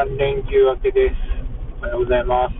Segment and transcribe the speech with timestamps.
[0.00, 1.14] 3連休明けです。
[1.82, 2.54] おはようございます。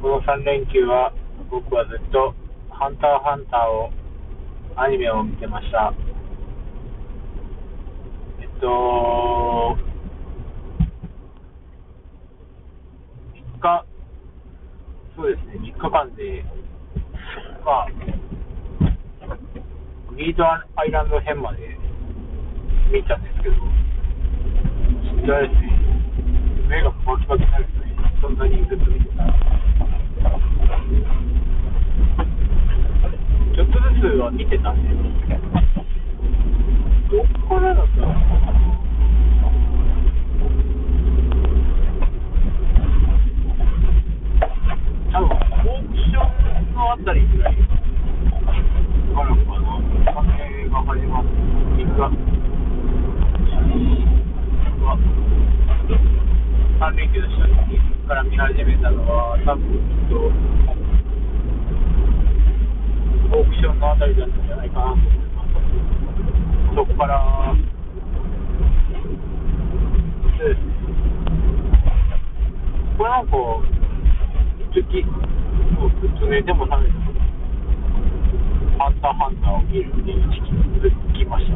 [0.00, 1.12] この3連休は
[1.50, 2.34] 僕はずっと
[2.70, 3.90] ハンターハンターを
[4.76, 5.92] アニメを見てました。
[8.40, 9.76] えっと、
[13.34, 13.84] 3日、
[15.14, 16.42] そうですね、3日間で、
[17.66, 17.86] まあ、
[20.16, 21.76] リードアイランド編まで
[22.90, 23.79] 見たんですけど、
[25.30, 25.70] しんどいですね。
[26.68, 27.94] 目がバキバキになるですね。
[28.20, 29.32] そんなにずっと見てたら。
[33.54, 34.96] ちょっとずつは見てたんです
[35.28, 35.42] けど、
[37.16, 38.06] どっからだったの
[45.12, 46.12] 多分、オークショ
[46.58, 47.60] ンのあたりぐらいか
[49.22, 49.36] らかな。
[50.10, 51.30] 金が始まって、
[51.84, 52.00] 3日。
[56.79, 60.16] は3連休の初日から見始めたのは、多分きっと、
[63.38, 66.74] オークションのあたりだったんじゃないかなと思います。
[66.74, 67.54] そこから、
[70.34, 70.74] そうですね。
[72.98, 73.36] これなんか、
[74.74, 75.06] 一時、
[75.78, 77.12] もうずっと寝ても覚めても、
[78.78, 81.54] ハンターハンターを見るっていう時期に続きました。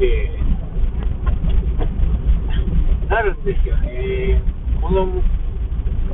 [0.00, 0.46] で、
[3.08, 4.42] なるんですよね。
[4.82, 5.06] この、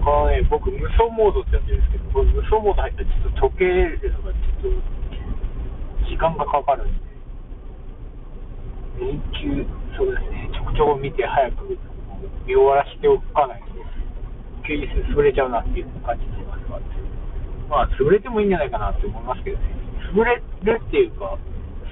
[0.05, 4.69] このね、僕、無双モードってやってるんですけど、この無双モード入ったらちょっと溶けるのがちょっと、
[6.13, 7.01] 時間がかかるんで、
[9.01, 9.65] 連休、
[9.97, 11.73] そうですね、ちょくちょく見て早く
[12.45, 13.81] 見終わらせておかないと、
[14.69, 14.85] 休日
[15.17, 15.89] 潰れちゃうなっていう。
[16.05, 16.85] 感じになります
[17.71, 19.65] が、まあ、潰れてもいいんじゃないかなって思いますけどね、
[20.13, 21.39] 潰れるっていうか、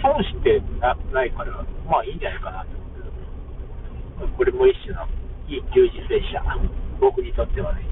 [0.02, 2.90] 損してなないから、まあいいんじゃないかなと思う
[4.20, 4.94] けど、これも一種
[5.50, 5.98] 非従事
[6.30, 6.40] 者、
[7.00, 7.89] 僕にとってはね。